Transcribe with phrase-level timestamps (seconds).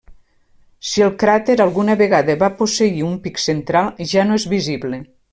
[0.91, 5.01] Si el cràter alguna vegada va posseir un pic central, ja no és visible.